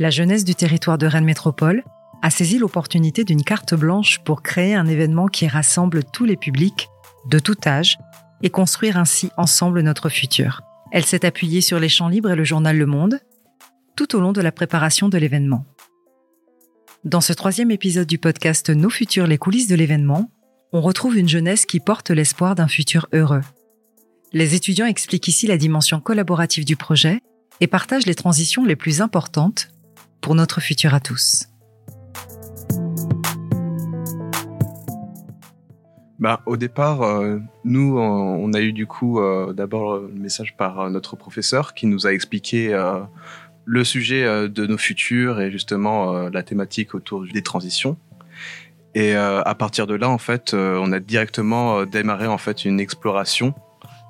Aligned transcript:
la 0.00 0.08
jeunesse 0.08 0.44
du 0.44 0.54
territoire 0.54 0.96
de 0.96 1.06
Rennes 1.06 1.26
Métropole 1.26 1.84
a 2.22 2.30
saisi 2.30 2.58
l'opportunité 2.58 3.22
d'une 3.22 3.44
carte 3.44 3.74
blanche 3.74 4.20
pour 4.24 4.42
créer 4.42 4.74
un 4.74 4.86
événement 4.86 5.28
qui 5.28 5.46
rassemble 5.46 6.04
tous 6.04 6.24
les 6.24 6.38
publics, 6.38 6.88
de 7.28 7.38
tout 7.38 7.56
âge, 7.66 7.98
et 8.42 8.48
construire 8.48 8.96
ainsi 8.96 9.30
ensemble 9.36 9.82
notre 9.82 10.08
futur. 10.08 10.62
Elle 10.90 11.04
s'est 11.04 11.26
appuyée 11.26 11.60
sur 11.60 11.78
les 11.78 11.90
champs 11.90 12.08
libres 12.08 12.30
et 12.30 12.34
le 12.34 12.44
journal 12.44 12.78
Le 12.78 12.86
Monde 12.86 13.20
tout 13.94 14.16
au 14.16 14.20
long 14.20 14.32
de 14.32 14.40
la 14.40 14.52
préparation 14.52 15.10
de 15.10 15.18
l'événement. 15.18 15.66
Dans 17.04 17.20
ce 17.20 17.34
troisième 17.34 17.70
épisode 17.70 18.06
du 18.06 18.16
podcast 18.16 18.70
Nos 18.70 18.88
futurs, 18.88 19.26
les 19.26 19.36
coulisses 19.36 19.68
de 19.68 19.74
l'événement, 19.74 20.30
on 20.72 20.80
retrouve 20.80 21.18
une 21.18 21.28
jeunesse 21.28 21.66
qui 21.66 21.78
porte 21.78 22.10
l'espoir 22.10 22.54
d'un 22.54 22.68
futur 22.68 23.06
heureux. 23.12 23.42
Les 24.32 24.54
étudiants 24.54 24.86
expliquent 24.86 25.28
ici 25.28 25.46
la 25.46 25.58
dimension 25.58 26.00
collaborative 26.00 26.64
du 26.64 26.76
projet 26.76 27.20
et 27.60 27.66
partagent 27.66 28.06
les 28.06 28.14
transitions 28.14 28.64
les 28.64 28.76
plus 28.76 29.02
importantes 29.02 29.68
pour 30.20 30.34
notre 30.34 30.60
futur 30.60 30.94
à 30.94 31.00
tous. 31.00 31.50
Bah, 36.20 36.42
au 36.44 36.58
départ, 36.58 37.00
euh, 37.00 37.38
nous, 37.64 37.98
on 37.98 38.52
a 38.52 38.60
eu 38.60 38.74
du 38.74 38.86
coup 38.86 39.20
euh, 39.20 39.54
d'abord 39.54 39.96
le 39.96 40.08
message 40.08 40.54
par 40.54 40.78
euh, 40.80 40.90
notre 40.90 41.16
professeur 41.16 41.72
qui 41.72 41.86
nous 41.86 42.06
a 42.06 42.12
expliqué 42.12 42.78
le 43.64 43.84
sujet 43.84 44.48
de 44.48 44.66
nos 44.66 44.76
futurs 44.76 45.40
et 45.40 45.50
justement 45.50 46.28
la 46.28 46.42
thématique 46.42 46.94
autour 46.94 47.24
des 47.24 47.42
transitions. 47.42 47.96
Et 48.94 49.14
à 49.14 49.54
partir 49.54 49.86
de 49.86 49.94
là, 49.94 50.08
en 50.08 50.18
fait, 50.18 50.54
on 50.54 50.90
a 50.90 50.98
directement 50.98 51.84
démarré 51.84 52.26
en 52.26 52.38
fait 52.38 52.64
une 52.64 52.80
exploration 52.80 53.54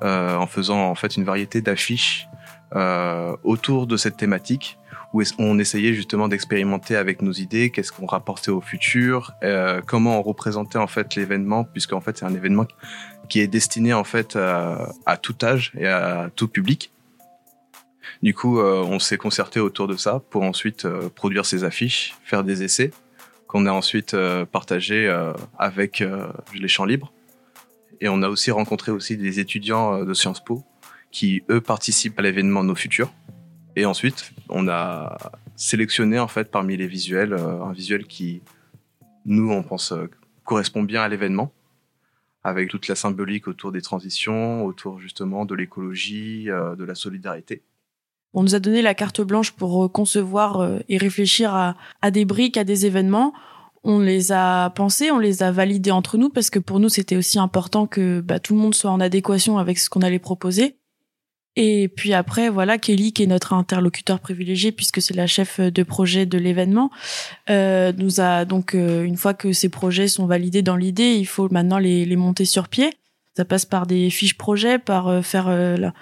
en 0.00 0.46
faisant 0.46 0.88
en 0.88 0.94
fait 0.94 1.16
une 1.16 1.24
variété 1.24 1.60
d'affiches 1.60 2.26
autour 3.42 3.86
de 3.86 3.96
cette 3.98 4.16
thématique 4.16 4.78
où 5.12 5.22
on 5.38 5.58
essayait 5.58 5.92
justement 5.92 6.28
d'expérimenter 6.28 6.96
avec 6.96 7.22
nos 7.22 7.32
idées, 7.32 7.70
qu'est-ce 7.70 7.92
qu'on 7.92 8.06
rapportait 8.06 8.50
au 8.50 8.60
futur, 8.60 9.32
euh, 9.42 9.80
comment 9.84 10.18
on 10.18 10.22
représentait 10.22 10.78
en 10.78 10.86
fait 10.86 11.16
l'événement, 11.16 11.64
puisque 11.64 11.92
en 11.92 12.00
fait 12.00 12.18
c'est 12.18 12.24
un 12.24 12.34
événement 12.34 12.66
qui 13.28 13.40
est 13.40 13.48
destiné 13.48 13.92
en 13.92 14.04
fait 14.04 14.36
à, 14.36 15.16
tout 15.20 15.36
âge 15.42 15.72
et 15.76 15.86
à 15.86 16.30
tout 16.34 16.48
public. 16.48 16.92
Du 18.22 18.34
coup, 18.34 18.60
euh, 18.60 18.84
on 18.86 18.98
s'est 18.98 19.16
concerté 19.16 19.60
autour 19.60 19.88
de 19.88 19.96
ça 19.96 20.20
pour 20.30 20.42
ensuite 20.42 20.84
euh, 20.84 21.08
produire 21.08 21.46
ces 21.46 21.64
affiches, 21.64 22.14
faire 22.24 22.44
des 22.44 22.62
essais 22.62 22.90
qu'on 23.46 23.66
a 23.66 23.72
ensuite 23.72 24.16
partagés 24.52 25.12
avec 25.58 26.04
les 26.54 26.68
champs 26.68 26.84
libres. 26.84 27.12
Et 28.00 28.08
on 28.08 28.22
a 28.22 28.28
aussi 28.28 28.52
rencontré 28.52 28.92
aussi 28.92 29.16
des 29.16 29.40
étudiants 29.40 30.04
de 30.04 30.14
Sciences 30.14 30.38
Po 30.38 30.62
qui 31.10 31.42
eux 31.50 31.60
participent 31.60 32.16
à 32.20 32.22
l'événement 32.22 32.62
Nos 32.62 32.76
Futurs. 32.76 33.12
Et 33.76 33.84
ensuite, 33.84 34.32
on 34.48 34.68
a 34.68 35.16
sélectionné 35.56 36.18
en 36.18 36.28
fait 36.28 36.50
parmi 36.50 36.76
les 36.76 36.86
visuels 36.86 37.32
euh, 37.32 37.62
un 37.62 37.72
visuel 37.72 38.06
qui, 38.06 38.42
nous, 39.26 39.50
on 39.50 39.62
pense 39.62 39.92
euh, 39.92 40.10
correspond 40.44 40.82
bien 40.82 41.02
à 41.02 41.08
l'événement, 41.08 41.52
avec 42.42 42.68
toute 42.68 42.88
la 42.88 42.94
symbolique 42.94 43.46
autour 43.46 43.70
des 43.70 43.82
transitions, 43.82 44.64
autour 44.64 44.98
justement 44.98 45.44
de 45.44 45.54
l'écologie, 45.54 46.50
euh, 46.50 46.74
de 46.76 46.84
la 46.84 46.94
solidarité. 46.94 47.62
On 48.32 48.42
nous 48.42 48.54
a 48.54 48.60
donné 48.60 48.80
la 48.80 48.94
carte 48.94 49.20
blanche 49.20 49.52
pour 49.52 49.90
concevoir 49.90 50.78
et 50.88 50.98
réfléchir 50.98 51.52
à, 51.52 52.10
des 52.12 52.24
briques, 52.24 52.56
à 52.56 52.62
des 52.62 52.86
événements 52.86 53.32
on 53.82 53.98
les 53.98 54.30
a 54.30 54.70
pensés, 54.70 55.10
on 55.10 55.18
les 55.18 55.42
a 55.42 55.50
validés 55.52 55.90
entre 55.90 56.18
nous 56.18 56.28
parce 56.28 56.50
que 56.50 56.58
pour 56.58 56.80
nous 56.80 56.90
c'était 56.90 57.16
aussi 57.16 57.38
important 57.38 57.86
que 57.86 58.20
bah, 58.20 58.38
tout 58.38 58.54
le 58.54 58.60
monde 58.60 58.74
soit 58.74 58.90
en 58.90 59.00
adéquation 59.00 59.58
avec 59.58 59.78
ce 59.78 59.88
qu'on 59.88 60.02
allait 60.02 60.18
proposer. 60.18 60.76
Et 61.56 61.88
puis 61.88 62.14
après, 62.14 62.48
voilà, 62.48 62.78
Kelly, 62.78 63.12
qui 63.12 63.24
est 63.24 63.26
notre 63.26 63.52
interlocuteur 63.52 64.20
privilégié 64.20 64.70
puisque 64.70 65.02
c'est 65.02 65.14
la 65.14 65.26
chef 65.26 65.60
de 65.60 65.82
projet 65.82 66.24
de 66.24 66.38
l'événement, 66.38 66.90
euh, 67.50 67.92
nous 67.96 68.20
a 68.20 68.44
donc 68.44 68.74
euh, 68.74 69.02
une 69.02 69.16
fois 69.16 69.34
que 69.34 69.52
ces 69.52 69.68
projets 69.68 70.08
sont 70.08 70.26
validés 70.26 70.62
dans 70.62 70.76
l'idée, 70.76 71.14
il 71.14 71.26
faut 71.26 71.48
maintenant 71.50 71.78
les, 71.78 72.04
les 72.04 72.16
monter 72.16 72.44
sur 72.44 72.68
pied. 72.68 72.90
Ça 73.36 73.44
passe 73.44 73.64
par 73.64 73.86
des 73.86 74.10
fiches 74.10 74.36
projets, 74.38 74.78
par 74.78 75.08
euh, 75.08 75.22
faire 75.22 75.48
la, 75.48 75.92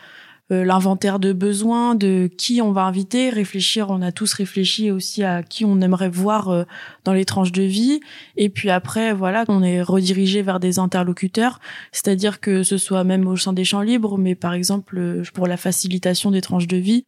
euh, 0.50 0.64
l'inventaire 0.64 1.18
de 1.18 1.34
besoins, 1.34 1.94
de 1.94 2.30
qui 2.38 2.62
on 2.62 2.72
va 2.72 2.84
inviter, 2.84 3.28
réfléchir, 3.28 3.90
on 3.90 4.00
a 4.00 4.12
tous 4.12 4.32
réfléchi 4.32 4.90
aussi 4.90 5.22
à 5.22 5.42
qui 5.42 5.66
on 5.66 5.82
aimerait 5.82 6.08
voir 6.08 6.48
euh, 6.48 6.64
dans 7.04 7.12
les 7.12 7.26
tranches 7.26 7.52
de 7.52 7.62
vie. 7.62 8.00
Et 8.36 8.48
puis 8.48 8.70
après, 8.70 9.12
voilà, 9.12 9.44
on 9.48 9.62
est 9.62 9.82
redirigé 9.82 10.40
vers 10.40 10.58
des 10.58 10.78
interlocuteurs, 10.78 11.60
c'est-à-dire 11.92 12.40
que 12.40 12.62
ce 12.62 12.78
soit 12.78 13.04
même 13.04 13.26
au 13.26 13.36
sein 13.36 13.52
des 13.52 13.64
champs 13.64 13.82
libres, 13.82 14.16
mais 14.16 14.34
par 14.34 14.54
exemple 14.54 14.96
euh, 14.96 15.22
pour 15.34 15.46
la 15.46 15.58
facilitation 15.58 16.30
des 16.30 16.40
tranches 16.40 16.66
de 16.66 16.78
vie, 16.78 17.04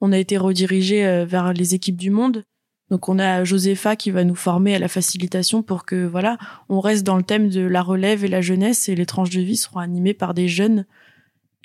on 0.00 0.12
a 0.12 0.18
été 0.18 0.36
redirigé 0.36 1.24
vers 1.24 1.52
les 1.52 1.74
équipes 1.74 1.96
du 1.96 2.10
monde. 2.10 2.44
Donc 2.90 3.08
on 3.08 3.18
a 3.18 3.42
Josepha 3.42 3.96
qui 3.96 4.10
va 4.10 4.22
nous 4.22 4.34
former 4.34 4.74
à 4.74 4.78
la 4.78 4.88
facilitation 4.88 5.62
pour 5.62 5.86
que 5.86 6.04
voilà, 6.04 6.36
on 6.68 6.80
reste 6.80 7.04
dans 7.04 7.16
le 7.16 7.22
thème 7.22 7.48
de 7.48 7.62
la 7.62 7.80
relève 7.80 8.24
et 8.24 8.28
la 8.28 8.42
jeunesse 8.42 8.88
et 8.88 8.94
les 8.94 9.06
tranches 9.06 9.30
de 9.30 9.40
vie 9.40 9.56
seront 9.56 9.80
animées 9.80 10.12
par 10.12 10.34
des 10.34 10.46
jeunes 10.46 10.84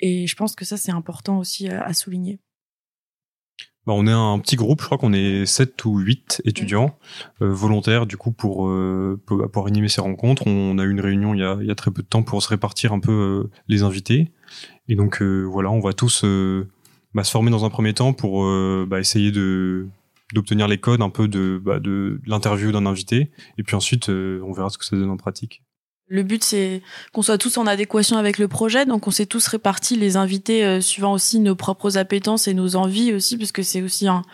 et 0.00 0.26
je 0.26 0.36
pense 0.36 0.54
que 0.54 0.64
ça, 0.64 0.76
c'est 0.76 0.92
important 0.92 1.38
aussi 1.38 1.68
à, 1.68 1.92
souligner. 1.92 2.40
Bah, 3.86 3.94
on 3.96 4.06
est 4.06 4.12
un 4.12 4.38
petit 4.38 4.56
groupe, 4.56 4.80
je 4.80 4.86
crois 4.86 4.98
qu'on 4.98 5.12
est 5.12 5.46
7 5.46 5.84
ou 5.86 5.98
8 5.98 6.42
étudiants 6.44 6.98
euh, 7.40 7.50
volontaires 7.50 8.06
du 8.06 8.18
coup 8.18 8.30
pour, 8.30 8.68
euh, 8.68 9.18
pour, 9.26 9.66
animer 9.66 9.88
ces 9.88 10.02
rencontres. 10.02 10.46
On 10.46 10.78
a 10.78 10.84
eu 10.84 10.90
une 10.90 11.00
réunion 11.00 11.34
il 11.34 11.40
y 11.40 11.44
a, 11.44 11.56
il 11.60 11.66
y 11.66 11.70
a 11.70 11.74
très 11.74 11.90
peu 11.90 12.02
de 12.02 12.06
temps 12.06 12.22
pour 12.22 12.42
se 12.42 12.48
répartir 12.48 12.92
un 12.92 13.00
peu 13.00 13.12
euh, 13.12 13.50
les 13.68 13.82
invités. 13.82 14.32
Et 14.88 14.96
donc 14.96 15.22
voilà, 15.22 15.70
on 15.70 15.80
va 15.80 15.92
tous 15.92 16.24
bah, 17.14 17.24
se 17.24 17.30
former 17.30 17.50
dans 17.50 17.64
un 17.64 17.70
premier 17.70 17.94
temps 17.94 18.12
pour 18.12 18.44
bah, 18.86 18.98
essayer 18.98 19.30
de 19.30 19.88
d'obtenir 20.34 20.68
les 20.68 20.78
codes 20.78 21.02
un 21.02 21.10
peu 21.10 21.26
de, 21.26 21.60
bah, 21.62 21.80
de 21.80 22.20
l'interview 22.26 22.72
d'un 22.72 22.86
invité. 22.86 23.30
Et 23.58 23.62
puis 23.62 23.76
ensuite, 23.76 24.08
on 24.08 24.52
verra 24.52 24.68
ce 24.68 24.78
que 24.78 24.84
ça 24.84 24.96
donne 24.96 25.10
en 25.10 25.16
pratique. 25.16 25.62
Le 26.12 26.24
but, 26.24 26.42
c'est 26.42 26.82
qu'on 27.12 27.22
soit 27.22 27.38
tous 27.38 27.56
en 27.56 27.68
adéquation 27.68 28.18
avec 28.18 28.38
le 28.38 28.48
projet. 28.48 28.84
Donc, 28.84 29.06
on 29.06 29.12
s'est 29.12 29.26
tous 29.26 29.46
répartis 29.46 29.94
les 29.94 30.16
invités 30.16 30.64
euh, 30.64 30.80
suivant 30.80 31.12
aussi 31.12 31.38
nos 31.38 31.54
propres 31.54 31.98
appétences 31.98 32.48
et 32.48 32.52
nos 32.52 32.74
envies 32.74 33.12
aussi, 33.12 33.38
parce 33.38 33.52
que 33.52 33.62
c'est 33.62 33.80
aussi 33.80 34.08
un, 34.08 34.24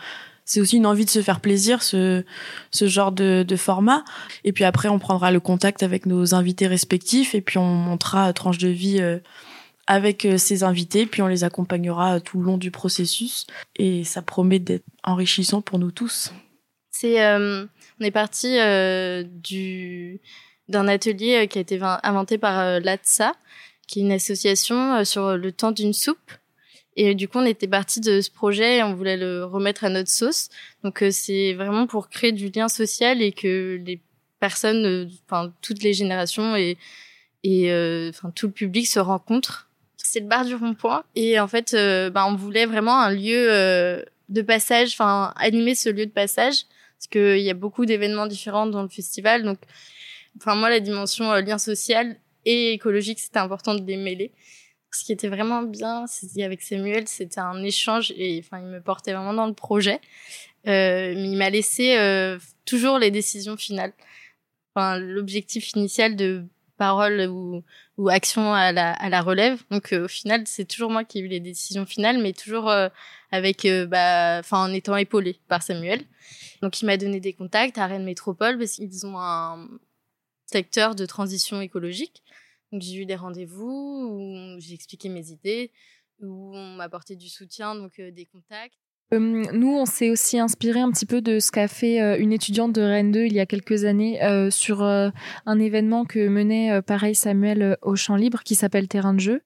c'est 0.43 0.59
aussi 0.59 0.77
une 0.77 0.87
envie 0.87 1.05
de 1.05 1.11
se 1.11 1.21
faire 1.21 1.39
plaisir, 1.39 1.83
ce, 1.83 2.25
ce 2.71 2.87
genre 2.87 3.11
de, 3.11 3.45
de 3.47 3.55
format. 3.55 4.03
Et 4.43 4.53
puis 4.53 4.63
après, 4.63 4.89
on 4.89 4.97
prendra 4.97 5.29
le 5.31 5.39
contact 5.39 5.83
avec 5.83 6.07
nos 6.07 6.33
invités 6.33 6.65
respectifs 6.65 7.35
et 7.35 7.41
puis 7.41 7.59
on 7.59 7.75
montera 7.75 8.33
tranche 8.33 8.57
de 8.57 8.69
vie 8.69 8.99
euh, 8.99 9.19
avec 9.85 10.25
euh, 10.25 10.39
ces 10.39 10.63
invités, 10.63 11.05
puis 11.05 11.21
on 11.21 11.27
les 11.27 11.43
accompagnera 11.43 12.19
tout 12.19 12.39
le 12.39 12.45
long 12.45 12.57
du 12.57 12.71
processus. 12.71 13.45
Et 13.75 14.03
ça 14.03 14.23
promet 14.23 14.57
d'être 14.57 14.85
enrichissant 15.03 15.61
pour 15.61 15.77
nous 15.77 15.91
tous. 15.91 16.33
C'est, 16.89 17.23
on 17.37 17.67
est 18.01 18.09
parti 18.09 18.57
du 19.43 20.19
d'un 20.69 20.87
atelier 20.87 21.43
euh, 21.43 21.45
qui 21.45 21.57
a 21.57 21.61
été 21.61 21.79
inventé 21.81 22.37
par 22.37 22.59
euh, 22.59 22.79
l'ATSA, 22.79 23.33
qui 23.87 23.99
est 23.99 24.03
une 24.03 24.11
association 24.11 24.95
euh, 24.95 25.03
sur 25.03 25.37
le 25.37 25.51
temps 25.51 25.71
d'une 25.71 25.93
soupe. 25.93 26.31
Et 26.95 27.13
du 27.13 27.27
coup, 27.27 27.37
on 27.37 27.45
était 27.45 27.67
parti 27.67 28.01
de 28.01 28.21
ce 28.21 28.31
projet 28.31 28.77
et 28.77 28.83
on 28.83 28.95
voulait 28.95 29.17
le 29.17 29.45
remettre 29.45 29.83
à 29.83 29.89
notre 29.89 30.09
sauce. 30.09 30.49
Donc, 30.83 31.03
c'est 31.11 31.53
vraiment 31.53 31.85
pour 31.85 32.09
créer 32.09 32.31
du 32.31 32.49
lien 32.49 32.67
social 32.69 33.21
et 33.21 33.31
que 33.31 33.79
les 33.85 34.01
personnes, 34.39 35.07
enfin 35.25 35.53
toutes 35.61 35.83
les 35.83 35.93
générations 35.93 36.55
et 36.55 36.75
et 37.43 37.71
enfin 38.09 38.31
tout 38.31 38.47
le 38.47 38.51
public 38.51 38.87
se 38.87 38.99
rencontrent. 38.99 39.69
C'est 39.97 40.21
le 40.21 40.25
bar 40.25 40.43
du 40.43 40.55
rond-point 40.55 41.03
et 41.15 41.39
en 41.39 41.47
fait, 41.47 41.73
ben 41.73 42.25
on 42.25 42.35
voulait 42.35 42.65
vraiment 42.65 42.99
un 42.99 43.11
lieu 43.11 44.03
de 44.29 44.41
passage, 44.41 44.93
enfin 44.93 45.35
animer 45.37 45.75
ce 45.75 45.89
lieu 45.89 46.07
de 46.07 46.11
passage 46.11 46.63
parce 46.97 47.07
qu'il 47.11 47.43
y 47.43 47.49
a 47.51 47.53
beaucoup 47.53 47.85
d'événements 47.85 48.25
différents 48.25 48.65
dans 48.65 48.81
le 48.81 48.89
festival. 48.89 49.43
Donc 49.43 49.59
enfin 50.37 50.55
moi 50.55 50.69
la 50.69 50.79
dimension 50.79 51.31
euh, 51.31 51.41
lien 51.41 51.57
social 51.57 52.17
et 52.45 52.73
écologique 52.73 53.19
c'était 53.19 53.39
important 53.39 53.75
de 53.75 53.83
les 53.85 53.97
mêler. 53.97 54.31
Ce 54.91 55.03
qui 55.03 55.11
était 55.11 55.27
vraiment 55.27 55.63
bien 55.63 56.07
c'était 56.07 56.43
avec 56.43 56.61
Samuel 56.61 57.07
c'était 57.07 57.39
un 57.39 57.61
échange 57.63 58.13
et 58.17 58.41
enfin 58.43 58.59
il 58.59 58.67
me 58.67 58.81
portait 58.81 59.13
vraiment 59.13 59.33
dans 59.33 59.47
le 59.47 59.53
projet. 59.53 59.99
Euh, 60.67 61.13
mais 61.15 61.29
il 61.31 61.37
m'a 61.37 61.49
laissé 61.49 61.97
euh, 61.97 62.37
toujours 62.65 62.99
les 62.99 63.11
décisions 63.11 63.57
finales. 63.57 63.93
Enfin 64.75 64.97
l'objectif 64.99 65.71
initial 65.73 66.15
de 66.15 66.45
parole 66.77 67.27
ou, 67.29 67.63
ou 67.97 68.09
action 68.09 68.53
à 68.53 68.71
la, 68.71 68.93
à 68.93 69.09
la 69.09 69.21
relève. 69.21 69.61
Donc 69.71 69.91
euh, 69.91 70.05
au 70.05 70.07
final 70.07 70.43
c'est 70.45 70.65
toujours 70.65 70.91
moi 70.91 71.03
qui 71.03 71.19
ai 71.19 71.21
eu 71.21 71.27
les 71.27 71.39
décisions 71.39 71.85
finales 71.85 72.19
mais 72.19 72.33
toujours 72.33 72.69
euh, 72.69 72.87
avec 73.31 73.65
euh, 73.65 73.85
bah 73.85 74.37
enfin 74.39 74.63
en 74.69 74.73
étant 74.73 74.95
épaulé 74.95 75.39
par 75.47 75.61
Samuel. 75.63 76.01
Donc 76.61 76.81
il 76.81 76.85
m'a 76.85 76.97
donné 76.97 77.19
des 77.19 77.33
contacts 77.33 77.77
à 77.77 77.87
Rennes 77.87 78.05
Métropole 78.05 78.57
parce 78.57 78.73
qu'ils 78.73 79.05
ont 79.05 79.19
un 79.19 79.67
secteur 80.47 80.95
de 80.95 81.05
transition 81.05 81.61
écologique. 81.61 82.23
J'ai 82.71 83.01
eu 83.01 83.05
des 83.05 83.15
rendez-vous 83.15 83.69
où 84.11 84.59
j'ai 84.59 84.73
expliqué 84.73 85.09
mes 85.09 85.29
idées, 85.31 85.71
où 86.21 86.55
on 86.55 86.75
m'a 86.75 86.85
apporté 86.85 87.15
du 87.15 87.29
soutien, 87.29 87.75
donc 87.75 87.99
euh, 87.99 88.11
des 88.11 88.25
contacts. 88.25 88.75
nous, 89.11 89.77
on 89.77 89.85
s'est 89.85 90.09
aussi 90.09 90.37
inspiré 90.39 90.79
un 90.79 90.91
petit 90.91 91.05
peu 91.05 91.21
de 91.21 91.39
ce 91.39 91.51
qu'a 91.51 91.67
fait 91.67 92.01
euh, 92.01 92.17
une 92.19 92.33
étudiante 92.33 92.73
de 92.73 92.81
Rennes 92.81 93.11
2 93.11 93.25
il 93.25 93.33
y 93.33 93.39
a 93.39 93.45
quelques 93.45 93.85
années 93.85 94.21
euh, 94.23 94.49
sur 94.49 94.81
un 94.83 95.59
événement 95.59 96.03
que 96.05 96.27
menait 96.27 96.81
pareil 96.81 97.15
Samuel 97.15 97.77
au 97.81 97.95
Champ 97.95 98.15
Libre 98.15 98.43
qui 98.43 98.55
s'appelle 98.55 98.87
Terrain 98.87 99.13
de 99.13 99.19
jeu. 99.19 99.41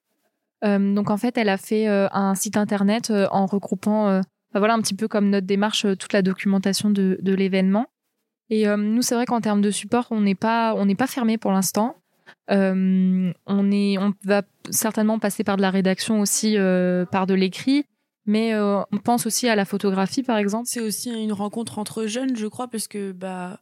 donc 0.64 1.10
en 1.10 1.18
fait, 1.18 1.38
elle 1.38 1.50
a 1.50 1.58
fait 1.58 1.88
un 1.88 2.36
site 2.36 2.58
internet 2.58 3.12
en 3.32 3.46
regroupant 3.46 4.22
bah 4.54 4.60
voilà 4.60 4.74
un 4.74 4.82
petit 4.82 4.96
peu 4.96 5.08
comme 5.08 5.30
notre 5.30 5.48
démarche, 5.48 5.86
toute 5.98 6.14
la 6.14 6.22
documentation 6.22 6.90
de 6.90 7.34
l'événement. 7.34 7.88
Et 8.52 8.68
nous, 8.68 9.02
c'est 9.02 9.16
vrai 9.16 9.26
qu'en 9.26 9.42
termes 9.42 9.62
de 9.62 9.72
support, 9.72 10.08
on 10.12 10.22
n'est 10.22 10.36
pas, 10.36 10.76
on 10.76 10.86
n'est 10.86 10.96
pas 10.96 11.08
fermé 11.08 11.38
pour 11.38 11.52
l'instant. 11.52 11.96
on 12.50 13.72
est, 13.72 13.98
on 13.98 14.14
va 14.26 14.44
certainement 14.70 15.18
passer 15.20 15.44
par 15.44 15.56
de 15.58 15.62
la 15.62 15.72
rédaction 15.72 16.20
aussi, 16.20 16.58
par 17.12 17.28
de 17.28 17.34
l'écrit. 17.34 17.86
Mais 18.26 18.54
on 18.54 18.98
pense 19.04 19.26
aussi 19.26 19.48
à 19.48 19.56
la 19.56 19.64
photographie, 19.64 20.22
par 20.22 20.38
exemple. 20.38 20.68
C'est 20.68 20.82
aussi 20.82 21.10
une 21.10 21.32
rencontre 21.32 21.80
entre 21.80 22.08
jeunes, 22.08 22.36
je 22.36 22.48
crois, 22.48 22.68
parce 22.68 22.90
que 22.90 23.14
bah 23.14 23.60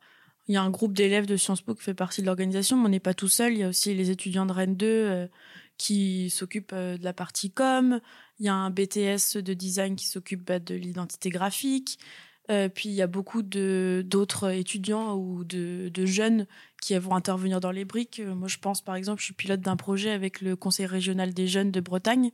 il 0.50 0.54
y 0.54 0.58
a 0.58 0.64
un 0.64 0.72
groupe 0.72 0.94
d'élèves 0.94 1.28
de 1.28 1.38
Sciences 1.38 1.62
Po 1.62 1.76
qui 1.76 1.84
fait 1.84 1.94
partie 1.94 2.22
de 2.22 2.26
l'organisation, 2.26 2.76
mais 2.76 2.86
on 2.86 2.90
n'est 2.90 3.00
pas 3.00 3.14
tout 3.14 3.28
seul. 3.28 3.54
Il 3.54 3.60
y 3.60 3.64
a 3.64 3.70
aussi 3.70 3.94
les 3.94 4.10
étudiants 4.10 4.48
de 4.48 4.52
Rennes 4.52 4.76
2 4.76 4.88
euh, 4.88 5.28
qui 5.78 6.32
s'occupent 6.32 6.74
euh, 6.74 6.98
de 6.98 7.04
la 7.04 7.14
partie 7.14 7.52
com. 7.52 8.02
Il 8.40 8.48
y 8.48 8.50
a 8.50 8.56
un 8.56 8.72
BTS 8.72 9.38
de 9.38 9.54
design 9.54 9.96
qui 9.96 10.08
s'occupe 10.08 10.44
bah, 10.44 10.58
de 10.58 10.74
l'identité 10.74 11.30
graphique. 11.30 12.00
Euh, 12.50 12.68
puis 12.68 12.90
il 12.90 12.96
y 12.96 13.02
a 13.04 13.08
beaucoup 13.08 13.44
de 13.44 14.04
d'autres 14.06 14.50
étudiants 14.52 15.16
ou 15.16 15.44
de, 15.44 15.90
de, 15.90 16.06
jeunes 16.08 16.48
qui 16.82 16.98
vont 16.98 17.16
intervenir 17.16 17.60
dans 17.60 17.72
les 17.72 17.86
briques. 17.86 18.22
Moi, 18.26 18.48
je 18.48 18.58
pense 18.58 18.82
par 18.82 18.96
exemple, 18.96 19.20
je 19.20 19.26
suis 19.26 19.34
pilote 19.36 19.62
d'un 19.62 19.76
projet 19.76 20.10
avec 20.10 20.42
le 20.42 20.56
Conseil 20.56 20.88
régional 20.88 21.34
des 21.34 21.48
jeunes 21.48 21.72
de 21.72 21.80
Bretagne. 21.80 22.32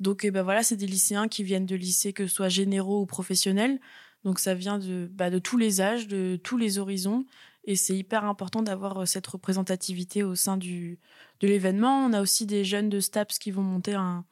Donc, 0.00 0.26
ben 0.26 0.42
voilà, 0.42 0.62
c'est 0.62 0.76
des 0.76 0.86
lycéens 0.86 1.28
qui 1.28 1.42
viennent 1.42 1.66
de 1.66 1.74
lycées, 1.74 2.12
que 2.12 2.26
ce 2.26 2.34
soit 2.34 2.48
généraux 2.48 3.02
ou 3.02 3.06
professionnels. 3.06 3.80
Donc, 4.24 4.38
ça 4.38 4.54
vient 4.54 4.78
de, 4.78 5.08
bah, 5.12 5.30
de 5.30 5.38
tous 5.38 5.56
les 5.56 5.80
âges, 5.80 6.06
de 6.06 6.38
tous 6.42 6.56
les 6.56 6.78
horizons. 6.78 7.24
Et 7.64 7.76
c'est 7.76 7.96
hyper 7.96 8.24
important 8.24 8.62
d'avoir 8.62 8.98
euh, 8.98 9.06
cette 9.06 9.26
représentativité 9.26 10.22
au 10.22 10.34
sein 10.34 10.56
du, 10.56 10.98
de 11.40 11.48
l'événement. 11.48 12.04
On 12.06 12.12
a 12.12 12.20
aussi 12.20 12.46
des 12.46 12.64
jeunes 12.64 12.88
de 12.88 13.00
STAPS 13.00 13.38
qui 13.38 13.50
vont 13.50 13.62
monter 13.62 13.94
un, 13.94 14.24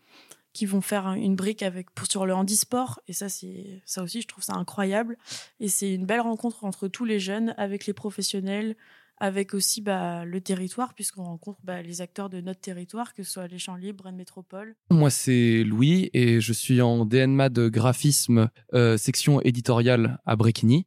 qui 0.56 0.64
vont 0.64 0.80
faire 0.80 1.12
une 1.12 1.36
brique 1.36 1.62
avec 1.62 1.90
pour 1.90 2.06
sur 2.06 2.24
le 2.24 2.34
handisport. 2.34 3.00
Et 3.08 3.12
ça 3.12 3.28
c'est 3.28 3.82
ça 3.84 4.02
aussi 4.02 4.22
je 4.22 4.26
trouve 4.26 4.42
ça 4.42 4.54
incroyable. 4.54 5.18
Et 5.60 5.68
c'est 5.68 5.92
une 5.92 6.06
belle 6.06 6.22
rencontre 6.22 6.64
entre 6.64 6.88
tous 6.88 7.04
les 7.04 7.20
jeunes 7.20 7.54
avec 7.58 7.86
les 7.86 7.92
professionnels 7.92 8.74
avec 9.18 9.54
aussi 9.54 9.80
bah, 9.80 10.24
le 10.24 10.40
territoire 10.40 10.94
puisqu'on 10.94 11.24
rencontre 11.24 11.58
bah, 11.62 11.82
les 11.82 12.00
acteurs 12.00 12.30
de 12.30 12.40
notre 12.40 12.60
territoire 12.60 13.12
que 13.14 13.22
ce 13.22 13.30
soit 13.32 13.48
les 13.48 13.58
champs 13.58 13.76
libres 13.76 14.04
Rennes 14.04 14.16
Métropole. 14.16 14.76
Moi 14.90 15.10
c'est 15.10 15.62
Louis 15.62 16.08
et 16.14 16.40
je 16.40 16.52
suis 16.54 16.80
en 16.80 17.04
DNMA 17.04 17.50
de 17.50 17.68
graphisme 17.68 18.48
euh, 18.72 18.96
section 18.96 19.42
éditoriale 19.42 20.20
à 20.24 20.36
Bréquigny. 20.36 20.86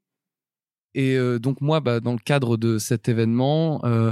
Et 0.96 1.16
euh, 1.16 1.38
donc 1.38 1.62
moi, 1.62 1.80
bah, 1.80 2.00
dans 2.00 2.14
le 2.14 2.20
cadre 2.20 2.58
de 2.58 2.78
cet 2.80 3.10
événement, 3.10 3.82
euh, 3.86 4.12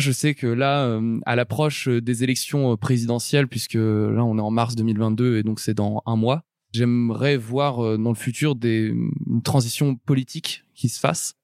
je 0.00 0.12
sais 0.12 0.34
que 0.34 0.46
là, 0.46 0.84
euh, 0.84 1.20
à 1.26 1.36
l'approche 1.36 1.88
des 1.88 2.24
élections 2.24 2.76
présidentielles, 2.76 3.48
puisque 3.48 3.74
là 3.74 4.24
on 4.24 4.38
est 4.38 4.42
en 4.42 4.50
mars 4.50 4.74
2022 4.74 5.38
et 5.38 5.42
donc 5.42 5.60
c'est 5.60 5.74
dans 5.74 6.02
un 6.06 6.16
mois, 6.16 6.42
j'aimerais 6.72 7.36
voir 7.36 7.98
dans 7.98 8.10
le 8.10 8.16
futur 8.16 8.54
des 8.54 8.92
une 9.26 9.42
transition 9.42 9.96
politique 9.96 10.64
qui 10.74 10.88
se 10.88 10.98
fasse 10.98 11.34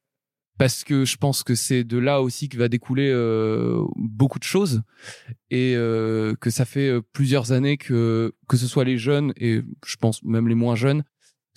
parce 0.59 0.85
que 0.85 1.05
je 1.05 1.17
pense 1.19 1.43
que 1.43 1.55
c'est 1.55 1.85
de 1.85 1.99
là 1.99 2.23
aussi 2.23 2.49
que 2.49 2.57
va 2.57 2.69
découler 2.69 3.13
beaucoup 3.97 4.39
de 4.39 4.45
choses 4.45 4.83
et 5.51 5.75
que 5.75 6.51
ça 6.51 6.65
fait 6.65 6.93
plusieurs 7.13 7.53
années 7.53 7.77
que 7.77 8.35
que 8.49 8.57
ce 8.57 8.67
soit 8.67 8.85
les 8.85 8.99
jeunes 8.99 9.33
et 9.37 9.63
je 9.85 9.97
pense 9.97 10.23
même 10.23 10.49
les 10.49 10.55
moins 10.55 10.77
jeunes 10.77 11.03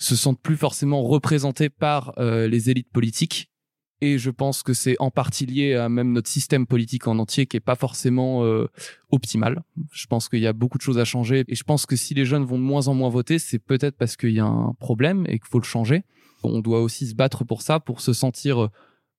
se 0.00 0.16
sentent 0.16 0.40
plus 0.40 0.56
forcément 0.56 1.02
représentés 1.02 1.68
par 1.68 2.14
euh, 2.18 2.48
les 2.48 2.70
élites 2.70 2.90
politiques. 2.90 3.49
Et 4.00 4.18
je 4.18 4.30
pense 4.30 4.62
que 4.62 4.72
c'est 4.72 4.96
en 4.98 5.10
partie 5.10 5.44
lié 5.44 5.74
à 5.74 5.88
même 5.88 6.12
notre 6.12 6.30
système 6.30 6.66
politique 6.66 7.06
en 7.06 7.18
entier 7.18 7.46
qui 7.46 7.58
est 7.58 7.60
pas 7.60 7.74
forcément 7.74 8.44
euh, 8.44 8.66
optimal. 9.10 9.62
Je 9.92 10.06
pense 10.06 10.28
qu'il 10.28 10.40
y 10.40 10.46
a 10.46 10.54
beaucoup 10.54 10.78
de 10.78 10.82
choses 10.82 10.98
à 10.98 11.04
changer. 11.04 11.44
Et 11.48 11.54
je 11.54 11.64
pense 11.64 11.84
que 11.84 11.96
si 11.96 12.14
les 12.14 12.24
jeunes 12.24 12.44
vont 12.44 12.58
de 12.58 12.64
moins 12.64 12.88
en 12.88 12.94
moins 12.94 13.10
voter, 13.10 13.38
c'est 13.38 13.58
peut-être 13.58 13.96
parce 13.96 14.16
qu'il 14.16 14.32
y 14.32 14.40
a 14.40 14.46
un 14.46 14.74
problème 14.78 15.24
et 15.28 15.38
qu'il 15.38 15.48
faut 15.48 15.58
le 15.58 15.64
changer. 15.64 16.04
On 16.42 16.60
doit 16.60 16.80
aussi 16.80 17.06
se 17.06 17.14
battre 17.14 17.44
pour 17.44 17.60
ça, 17.60 17.78
pour 17.78 18.00
se 18.00 18.14
sentir 18.14 18.70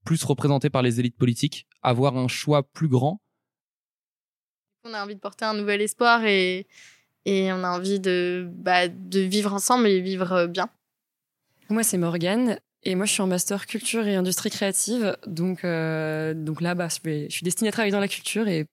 plus 0.03 0.23
représenté 0.23 0.69
par 0.69 0.81
les 0.81 0.99
élites 0.99 1.17
politiques, 1.17 1.67
avoir 1.83 2.17
un 2.17 2.27
choix 2.27 2.63
plus 2.63 2.87
grand. 2.87 3.21
On 4.83 4.93
a 4.93 5.03
envie 5.03 5.15
de 5.15 5.19
porter 5.19 5.45
un 5.45 5.53
nouvel 5.53 5.81
espoir 5.81 6.25
et, 6.25 6.67
et 7.25 7.53
on 7.53 7.63
a 7.63 7.69
envie 7.69 7.99
de, 7.99 8.49
bah, 8.51 8.87
de 8.87 9.19
vivre 9.19 9.53
ensemble 9.53 9.87
et 9.87 10.01
vivre 10.01 10.31
euh, 10.31 10.47
bien. 10.47 10.69
Moi, 11.69 11.83
c'est 11.83 11.99
Morgane. 11.99 12.59
Et 12.83 12.95
moi, 12.95 13.05
je 13.05 13.13
suis 13.13 13.21
en 13.21 13.27
master 13.27 13.67
culture 13.67 14.07
et 14.07 14.15
industrie 14.15 14.49
créative. 14.49 15.15
Donc, 15.27 15.63
euh, 15.63 16.33
donc 16.33 16.61
là, 16.61 16.75
bah, 16.75 16.87
je, 16.89 17.27
suis 17.29 17.43
destinée 17.43 17.69
à 17.69 17.71
travailler 17.71 17.91
dans 17.91 17.99
la 17.99 18.07
culture. 18.07 18.47
Et 18.47 18.65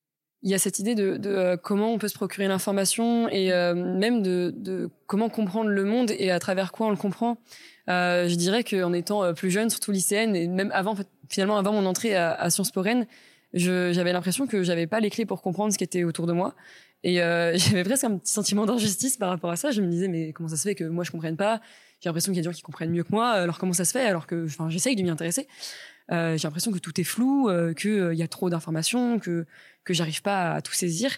il 0.43 0.51
y 0.51 0.55
a 0.55 0.59
cette 0.59 0.79
idée 0.79 0.95
de, 0.95 1.17
de 1.17 1.31
euh, 1.31 1.57
comment 1.57 1.93
on 1.93 1.99
peut 1.99 2.09
se 2.09 2.15
procurer 2.15 2.49
l'information 2.49 3.29
et 3.29 3.51
même 3.75 4.23
de, 4.23 4.53
de, 4.57 4.89
comment 5.07 5.29
comprendre 5.29 5.71
le 5.71 5.85
monde 5.85 6.13
et 6.19 6.31
à 6.31 6.39
travers 6.39 6.73
quoi 6.73 6.87
on 6.87 6.91
le 6.91 6.97
comprend. 6.97 7.39
je 7.87 8.35
dirais 8.35 8.65
qu'en 8.65 8.93
étant 8.93 9.35
plus 9.35 9.51
jeune, 9.51 9.69
surtout 9.69 9.93
lycéenne, 9.93 10.35
et 10.37 10.49
même 10.49 10.71
avant, 10.73 10.95
finalement, 11.29 11.59
avant 11.59 11.73
mon 11.73 11.85
entrée 11.85 12.15
à, 12.15 12.33
à 12.33 12.51
Sciences 12.51 12.71
Po 12.71 12.81
Rennes, 12.81 13.07
j'avais 13.53 14.13
l'impression 14.13 14.47
que 14.47 14.63
j'avais 14.63 14.87
pas 14.87 15.01
les 15.01 15.11
clés 15.11 15.27
pour 15.27 15.43
comprendre 15.43 15.73
ce 15.73 15.79
qui 15.79 15.85
était 15.85 16.05
autour 16.05 16.27
de 16.27 16.33
moi 16.33 16.55
et 17.03 17.23
euh, 17.23 17.53
j'avais 17.57 17.85
presque 17.85 18.05
un 18.05 18.19
petit 18.19 18.33
sentiment 18.33 18.67
d'injustice 18.67 19.17
par 19.17 19.31
rapport 19.31 19.51
à 19.51 19.57
ça. 19.57 19.71
Je 19.71 19.83
me 19.83 19.89
disais, 19.89 20.09
mais 20.09 20.33
comment 20.33 20.49
ça 20.49 20.57
se 20.57 20.63
fait 20.63 20.75
que 20.75 20.85
moi 20.85 21.05
je 21.05 21.11
comprenne 21.11 21.37
pas? 21.37 21.61
J'ai 22.01 22.09
l'impression 22.09 22.33
qu'il 22.33 22.37
y 22.37 22.41
a 22.41 22.43
des 22.43 22.51
gens 22.51 22.57
qui 22.57 22.63
comprennent 22.63 22.91
mieux 22.91 23.03
que 23.03 23.13
moi. 23.13 23.31
Alors 23.31 23.59
comment 23.59 23.73
ça 23.73 23.85
se 23.85 23.93
fait 23.93 24.07
Alors 24.07 24.27
que, 24.27 24.47
enfin, 24.47 24.71
j'essaye 24.71 24.97
de 24.97 25.03
m'y 25.03 25.11
intéresser. 25.11 25.49
Euh, 26.11 26.37
j'ai 26.37 26.47
l'impression 26.47 26.73
que 26.73 26.79
tout 26.79 26.99
est 27.01 27.05
flou, 27.05 27.49
euh, 27.49 27.75
qu'il 27.75 27.91
euh, 27.91 28.15
y 28.15 28.23
a 28.23 28.29
trop 28.29 28.49
d'informations, 28.51 29.19
que 29.19 29.47
que 29.85 29.95
j'arrive 29.95 30.23
pas 30.23 30.53
à 30.53 30.63
tout 30.63 30.73
saisir. 30.73 31.11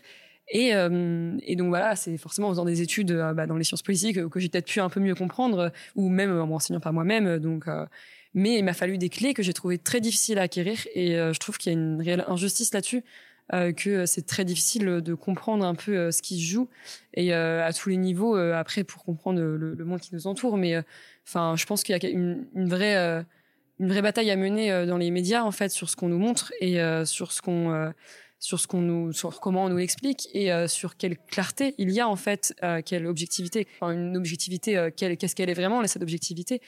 Et, 0.53 0.75
euh, 0.75 1.37
et 1.43 1.55
donc 1.55 1.69
voilà, 1.69 1.95
c'est 1.97 2.17
forcément 2.17 2.49
en 2.49 2.51
faisant 2.51 2.65
des 2.65 2.83
études 2.83 3.13
bah, 3.13 3.47
dans 3.47 3.57
les 3.57 3.65
sciences 3.65 3.83
politiques 3.83 4.29
que 4.29 4.41
j'ai 4.41 4.49
peut-être 4.49 4.67
pu 4.67 4.81
un 4.81 4.89
peu 4.89 5.01
mieux 5.01 5.15
comprendre, 5.15 5.73
ou 5.95 6.09
même 6.09 6.37
en 6.37 6.47
m'enseignant 6.47 6.81
par 6.81 6.93
moi-même. 6.93 7.39
Donc, 7.39 7.67
mais 8.35 8.59
il 8.59 8.65
m'a 8.65 8.73
fallu 8.73 8.99
des 8.99 9.09
clés 9.09 9.33
que 9.35 9.45
j'ai 9.45 9.53
trouvées 9.53 9.79
très 9.79 10.01
difficiles 10.01 10.39
à 10.39 10.43
acquérir, 10.43 10.79
et 10.95 11.13
je 11.13 11.39
trouve 11.39 11.57
qu'il 11.59 11.73
y 11.73 11.77
a 11.77 11.79
une 11.79 12.03
réelle 12.03 12.25
injustice 12.27 12.75
là-dessus. 12.75 13.05
Euh, 13.53 13.73
que 13.73 14.07
c'est 14.07 14.27
très 14.27 14.45
difficile 14.45 14.85
de 14.85 15.15
comprendre 15.15 15.65
un 15.65 15.75
peu 15.75 15.97
euh, 15.97 16.11
ce 16.13 16.23
qui 16.23 16.41
se 16.41 16.53
joue. 16.53 16.69
Et 17.15 17.35
euh, 17.35 17.67
à 17.67 17.73
tous 17.73 17.89
les 17.89 17.97
niveaux 17.97 18.37
après 18.37 18.85
pour 18.85 19.05
comprendre 19.05 19.41
le, 19.41 19.85
monde 19.85 20.01
qui 20.01 20.15
nous 20.15 20.27
entoure. 20.27 20.57
Mais 20.57 20.77
enfin, 21.27 21.55
je 21.57 21.67
pense 21.67 21.83
qu'il 21.83 21.97
y 21.97 22.07
a 22.07 22.09
une, 22.09 22.47
vraie 22.55 23.25
une 23.81 23.89
vraie 23.89 24.03
bataille 24.03 24.31
à 24.31 24.37
mener 24.37 24.87
dans 24.87 24.99
les 24.99 25.11
médias 25.11 25.43
en 25.43 25.51
fait 25.51 25.71
sur 25.71 25.89
ce 25.91 25.97
qu'on 25.97 26.09
nous 26.09 26.19
montre 26.19 26.53
et 26.61 26.79
sur 27.05 27.33
ce 27.33 27.43
qu'on 27.43 27.93
sur 28.39 28.61
ce 28.61 28.67
qu'on 28.67 28.81
nous 28.81 29.13
sur 29.13 29.41
comment 29.41 29.65
on 29.65 29.69
nous 29.69 29.79
l'explique 29.79 30.29
et 30.33 30.51
sur 30.69 30.97
quelle 30.97 31.19
clarté 31.19 31.75
il 31.79 31.91
y 31.91 32.01
a 32.01 32.09
en 32.09 32.17
fait 32.17 32.55
quelle 32.85 33.07
objectivité. 33.07 33.67
Une 33.83 34.17
objectivité 34.17 34.91
qu'est-ce 34.97 35.35
qu'elle 35.35 35.51
est 35.51 35.55
vraiment 35.55 35.85
cette 35.87 36.03
objectivité? 36.03 36.61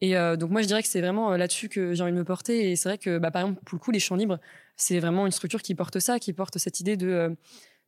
Et 0.00 0.14
donc 0.36 0.50
moi 0.50 0.60
je 0.60 0.66
dirais 0.66 0.82
que 0.82 0.88
c'est 0.88 1.00
vraiment 1.00 1.30
là-dessus 1.36 1.68
que 1.68 1.94
j'ai 1.94 2.02
envie 2.02 2.12
de 2.12 2.18
me 2.18 2.24
porter 2.24 2.70
et 2.70 2.76
c'est 2.76 2.88
vrai 2.88 2.98
que 2.98 3.18
bah, 3.18 3.30
par 3.30 3.42
exemple 3.42 3.62
pour 3.64 3.76
le 3.76 3.80
coup 3.80 3.90
les 3.90 3.98
champs 3.98 4.16
libres 4.16 4.38
c'est 4.76 5.00
vraiment 5.00 5.24
une 5.24 5.32
structure 5.32 5.62
qui 5.62 5.74
porte 5.74 5.98
ça, 6.00 6.18
qui 6.18 6.34
porte 6.34 6.58
cette 6.58 6.80
idée 6.80 6.98
de 6.98 7.08
euh, 7.08 7.30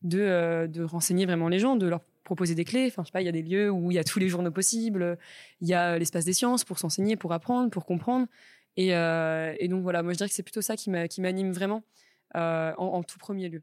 de, 0.03 0.21
euh, 0.21 0.87
renseigner 0.87 1.27
vraiment 1.27 1.49
les 1.49 1.59
gens, 1.59 1.77
de 1.77 1.87
leur 1.87 2.03
proposer 2.25 2.55
des 2.55 2.65
clés. 2.65 2.87
Enfin, 2.87 3.03
je 3.03 3.09
sais 3.09 3.12
pas, 3.12 3.23
il 3.23 3.27
y 3.27 3.29
a 3.29 3.33
des 3.33 3.43
lieux 3.43 3.71
où 3.71 3.91
il 3.91 3.95
y 3.95 3.99
a 3.99 4.05
tous 4.05 4.19
les 4.19 4.29
journaux 4.29 4.50
possibles. 4.50 5.19
Il 5.61 5.69
y 5.69 5.75
a 5.75 5.99
l'espace 5.99 6.25
des 6.25 6.33
sciences 6.33 6.65
pour 6.65 6.79
s'enseigner, 6.79 7.17
pour 7.17 7.33
apprendre, 7.33 7.71
pour 7.71 7.85
comprendre. 7.85 8.27
Et, 8.77 8.95
euh, 8.95 9.55
donc 9.69 9.83
voilà, 9.83 10.03
moi 10.03 10.12
je 10.12 10.19
dirais 10.19 10.29
que 10.29 10.35
c'est 10.35 10.43
plutôt 10.43 10.62
ça 10.62 10.77
qui 10.77 10.91
m'anime 10.91 11.53
vraiment 11.53 11.83
euh, 12.37 12.73
en, 12.79 12.87
en, 12.87 13.03
tout 13.03 13.19
premier 13.19 13.49
lieu. 13.49 13.62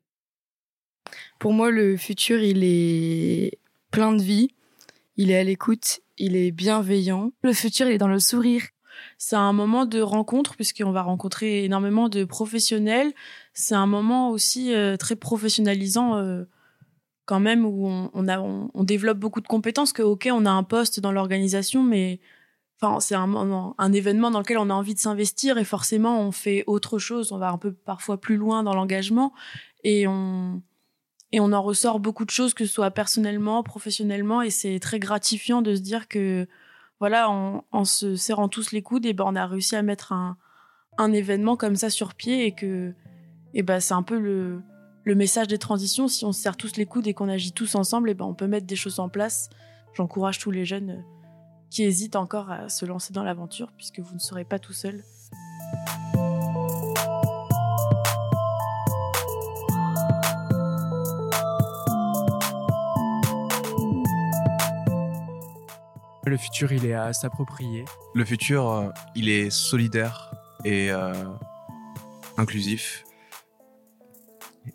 Pour 1.40 1.54
moi, 1.54 1.72
le 1.72 1.96
futur, 1.96 2.42
il 2.42 2.64
est 2.64 3.60
plein 3.92 4.14
de 4.14 4.22
vie. 4.22 4.50
Il 5.18 5.32
est 5.32 5.38
à 5.38 5.44
l'écoute. 5.44 6.02
Il 6.18 6.36
est 6.36 6.52
bienveillant. 6.52 7.32
Le 7.44 7.54
futur, 7.54 7.88
il 7.88 7.94
est 7.94 7.98
dans 7.98 8.08
le 8.08 8.20
sourire 8.20 8.64
c'est 9.18 9.36
un 9.36 9.54
moment 9.54 9.86
de 9.86 10.02
rencontre 10.02 10.56
puisqu'on 10.56 10.92
va 10.92 11.02
rencontrer 11.02 11.64
énormément 11.64 12.10
de 12.10 12.24
professionnels. 12.24 13.14
C'est 13.54 13.76
un 13.76 13.88
moment 13.88 14.30
aussi 14.30 14.74
euh, 14.74 14.98
très 14.98 15.16
professionnalisant 15.16 16.18
euh, 16.18 16.44
quand 17.26 17.40
même 17.40 17.66
où 17.66 17.88
on, 17.88 18.10
on, 18.14 18.28
a, 18.28 18.40
on, 18.40 18.84
développe 18.84 19.18
beaucoup 19.18 19.42
de 19.42 19.48
compétences. 19.48 19.94
Que 19.94 20.04
ok, 20.04 20.30
on 20.32 20.46
a 20.46 20.52
un 20.52 20.64
poste 20.64 21.00
dans 21.00 21.12
l'organisation, 21.12 21.84
mais 21.84 22.20
enfin 22.80 23.00
c'est 23.00 23.16
un, 23.16 23.74
un 23.78 23.94
événement 23.94 24.32
dans 24.32 24.40
lequel 24.40 24.58
on 24.58 24.70
a 24.70 24.74
envie 24.74 24.94
de 24.94 25.00
s'investir 25.00 25.58
et 25.58 25.64
forcément 25.64 26.22
on 26.22 26.32
fait 26.32 26.64
autre 26.68 27.00
chose. 27.00 27.32
On 27.32 27.38
va 27.38 27.50
un 27.50 27.58
peu 27.58 27.74
parfois 27.74 28.20
plus 28.20 28.36
loin 28.36 28.64
dans 28.64 28.74
l'engagement 28.74 29.34
et 29.84 30.08
on 30.08 30.62
et 31.36 31.42
on 31.42 31.51
en 31.51 31.62
ressort 31.62 32.00
beaucoup 32.00 32.24
de 32.24 32.30
choses 32.30 32.54
que 32.54 32.65
ce 32.65 32.72
soit 32.72 32.92
personnellement, 32.92 33.62
professionnellement 33.62 34.42
et 34.42 34.50
c'est 34.50 34.80
très 34.80 35.00
gratifiant 35.00 35.62
de 35.62 35.75
se 35.75 35.82
dire 35.82 36.08
que 36.08 36.48
voilà, 37.01 37.30
en, 37.30 37.84
se 37.84 38.15
serrant 38.15 38.48
tous 38.48 38.72
les 38.72 38.82
coudes, 38.82 39.06
et 39.06 39.12
ben 39.12 39.25
on 39.27 39.36
a 39.36 39.46
réussi 39.46 39.75
à 39.75 39.82
mettre 39.82 40.13
un, 40.13 40.38
événement 41.12 41.58
comme 41.58 41.75
ça 41.75 41.89
sur 41.89 42.13
pied 42.13 42.46
et 42.46 42.54
que 42.54 42.94
et 43.54 43.63
ben 43.63 43.82
c'est 43.82 43.94
un 43.94 44.01
peu 44.01 44.18
le, 44.18 44.63
message 45.13 45.48
des 45.48 45.58
transitions. 45.58 46.08
Si 46.08 46.24
on 46.24 46.32
se 46.32 46.42
serre 46.42 46.56
tous 46.56 46.77
les 46.77 46.86
coudes 46.86 47.06
et 47.06 47.13
qu'on 47.13 47.27
agit 47.27 47.51
tous 47.51 47.75
ensemble, 47.75 48.10
et 48.10 48.13
ben 48.13 48.24
on 48.24 48.34
peut 48.34 48.48
mettre 48.48 48.65
des 48.65 48.77
choses 48.77 49.01
en 49.01 49.10
place. 49.10 49.50
J'encourage 49.94 50.39
tous 50.39 50.51
les 50.51 50.63
jeunes 50.63 51.04
qui 51.70 51.84
hésitent 51.84 52.15
encore 52.15 52.50
à 52.50 52.70
se 52.70 52.86
lancer 52.86 53.12
dans 53.12 53.24
l'aventure, 53.24 53.74
puisque 53.75 54.00
vous 54.00 54.13
ne 54.13 54.20
serez 54.20 54.46
pas 54.46 54.58
tout 54.58 54.72
seul. 54.72 55.04
Le 66.36 66.39
futur, 66.39 66.74
il 66.74 66.86
est 66.86 66.94
à 66.94 67.13
s'approprier 67.13 67.86
Le 68.13 68.25
futur, 68.25 68.70
euh, 68.70 68.89
il 69.15 69.30
est 69.30 69.50
solidaire 69.50 70.34
et 70.65 70.92
euh, 70.92 71.13
inclusif. 72.36 73.06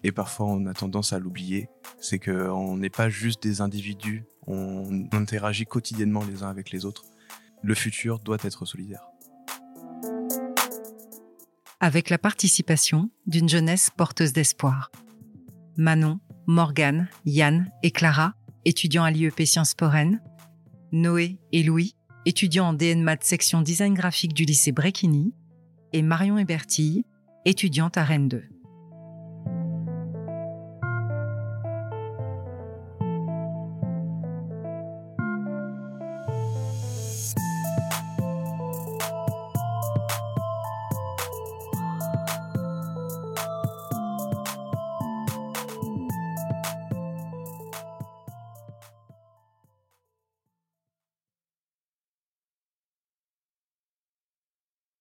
Et 0.03 0.11
parfois, 0.11 0.47
on 0.47 0.65
a 0.65 0.73
tendance 0.73 1.13
à 1.13 1.19
l'oublier. 1.19 1.69
C'est 2.01 2.19
qu'on 2.19 2.79
n'est 2.79 2.89
pas 2.89 3.11
juste 3.11 3.43
des 3.43 3.61
individus, 3.61 4.25
on 4.47 5.07
interagit 5.13 5.67
quotidiennement 5.67 6.25
les 6.25 6.43
uns 6.43 6.49
avec 6.49 6.71
les 6.71 6.87
autres. 6.87 7.05
Le 7.63 7.75
futur 7.75 8.21
doit 8.21 8.39
être 8.43 8.65
solidaire. 8.65 9.03
Avec 11.79 12.09
la 12.09 12.17
participation 12.17 13.11
d'une 13.27 13.51
jeunesse 13.51 13.91
porteuse 13.95 14.33
d'espoir. 14.33 14.91
Manon, 15.77 16.21
Morgane, 16.47 17.11
Yann 17.27 17.71
et 17.83 17.91
Clara, 17.91 18.33
étudiants 18.65 19.05
à 19.05 19.11
l'IEP 19.11 19.45
Sciences 19.45 19.75
Po 19.75 19.91
Rennes, 19.91 20.23
Noé 20.93 21.39
et 21.53 21.63
Louis, 21.63 21.95
étudiants 22.27 22.69
en 22.69 22.73
DN 22.73 23.03
Math 23.03 23.25
section 23.25 23.63
design 23.63 23.95
graphique 23.95 24.35
du 24.35 24.45
lycée 24.45 24.73
Bréquigny, 24.73 25.33
et 25.93 26.03
Marion 26.03 26.39
Hébertille, 26.39 27.05
étudiante 27.45 27.97
à 27.97 28.05
Rennes 28.05 28.29
2. 28.29 28.43